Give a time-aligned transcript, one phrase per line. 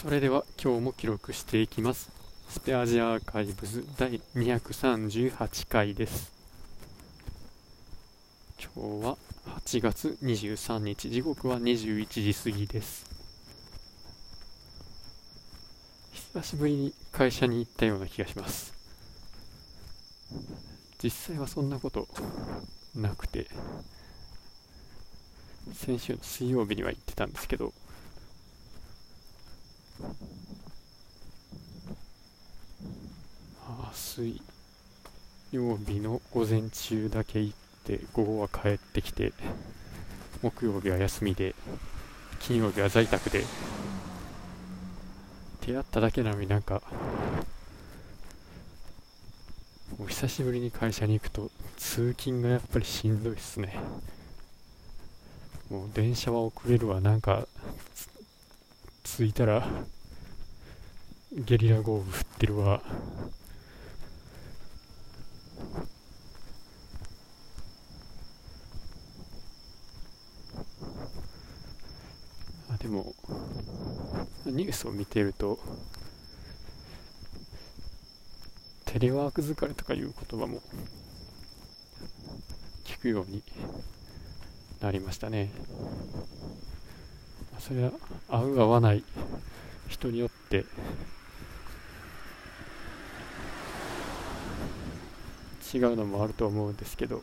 [0.00, 2.08] それでは今日も記録していきます。
[2.48, 6.32] スペアジアアーカイブズ第238回です。
[8.76, 9.16] 今日は
[9.64, 11.10] 8月23日。
[11.10, 13.10] 時刻は21時過ぎです。
[16.12, 18.72] 久しぶりに会社に行ったような気がします。
[21.02, 22.06] 実際はそんなこと
[22.94, 23.48] なくて。
[25.74, 27.72] 先週の水曜日には行ってたんですけど。
[33.66, 34.40] あ水
[35.50, 39.32] 曜日の午前中だけ行って午後は帰ってきて
[40.42, 41.54] 木曜日は休みで
[42.40, 43.44] 金曜日は在宅で
[45.66, 46.82] 出会っただけなのになんか
[49.98, 53.78] もう久しぶりに会社に行くと通勤がやっぱりしんどいっすね。
[55.70, 57.00] もう電車は遅れるわ。
[57.00, 57.46] なんか
[59.16, 59.66] 着いたら
[61.32, 62.82] ゲリラ豪雨降ってるわ。
[72.70, 73.12] あでも
[74.46, 75.58] ニュースを見てると
[78.84, 80.60] テレワーク疲れとかいう言葉も
[82.84, 83.42] 聞くように
[84.80, 85.50] なりましたね。
[87.58, 87.92] それは
[88.28, 89.04] 合う合わない
[89.88, 90.64] 人によって
[95.74, 97.22] 違うのもあると思うんですけど、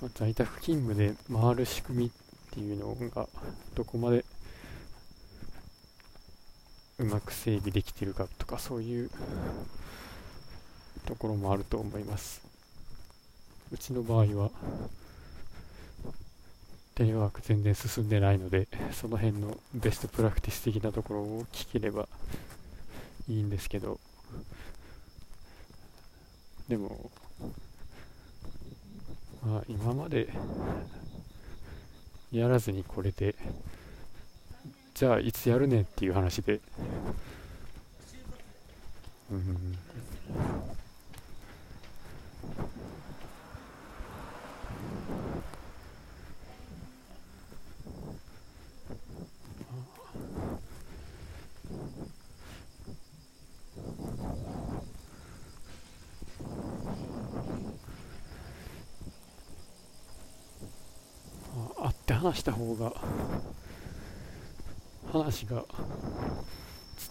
[0.00, 2.10] まあ、在宅勤務で回る仕組みっ
[2.52, 3.26] ていうのが
[3.74, 4.24] どこまで
[6.98, 9.10] うまく整備できてるかとかそういう
[11.06, 12.42] ところもあると思います。
[13.72, 14.50] うちの場合は
[16.96, 22.08] テレワーク全然進んでないのでその辺のベストプラクティス的なところを聞ければ
[23.28, 24.00] いいんですけど。
[26.68, 27.10] でも
[29.44, 30.28] まあ今まで
[32.32, 33.36] やらずにこれで
[34.94, 36.60] じゃあいつやるねんっていう話で。
[39.30, 39.76] うん
[61.76, 62.92] 会って話した方が
[65.12, 65.64] 話が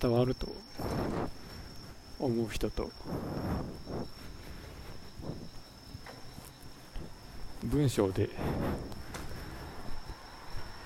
[0.00, 0.46] 伝わると
[2.20, 2.92] 思う人と
[7.64, 8.30] 文章で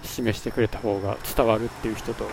[0.02, 2.24] 示してくれた方が伝わるっていう人と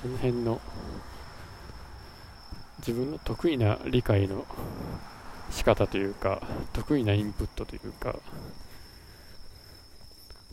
[0.00, 0.62] その辺の
[2.78, 4.46] 自分の得意な理解の
[5.52, 6.42] 仕方というか
[6.72, 8.16] 得意なインプットというか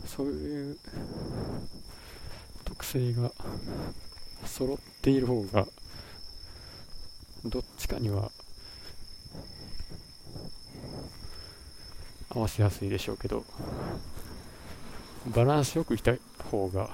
[0.05, 0.77] そういう
[2.65, 3.31] 特性が
[4.45, 5.65] 揃っている方が
[7.45, 8.31] どっちかには
[12.29, 13.43] 合わせやすいでしょうけど
[15.27, 16.13] バランスよくいた
[16.51, 16.89] 方が、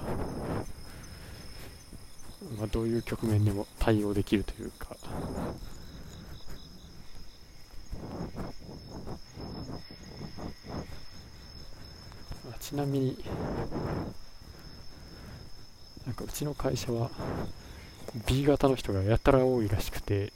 [2.57, 4.95] まあ、どういう局面でも対応できるというか
[12.67, 13.17] ちなみに
[16.03, 17.11] なんかうちの会社は
[18.25, 20.33] B 型の人がやたら多いらしくて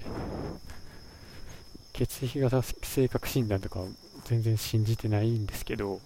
[1.94, 3.79] 血液型性格診断とか
[4.25, 6.01] 全然信じてないんですけど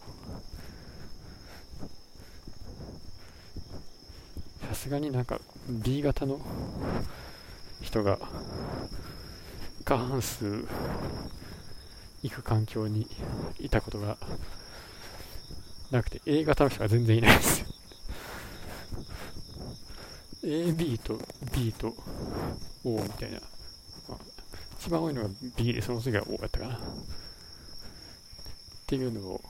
[4.70, 6.40] さすがになんか B 型の
[7.82, 8.18] 人が
[9.84, 10.66] 過半数
[12.22, 13.08] 行く環境に
[13.60, 14.16] いたことが
[15.94, 17.66] なくて A 型の人が全然いないです。
[20.44, 21.20] AB と
[21.56, 21.96] B と
[22.84, 23.40] O みたいな、
[24.10, 24.18] まあ、
[24.80, 26.76] 一番多いのが B でその次は O やったかな。
[26.76, 26.80] っ
[28.88, 29.42] ていうのを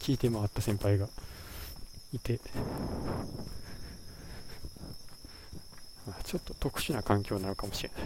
[0.00, 1.08] 聞いて回った先輩が
[2.12, 2.40] いて、
[6.06, 8.02] まあ、ちょっと特殊な環境なのかもしれない。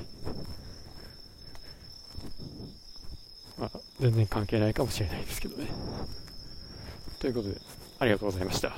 [3.59, 5.67] まあ全然関係ないかもしれないですけどね。
[7.21, 7.61] ということで、
[7.99, 8.73] ありがとうございました。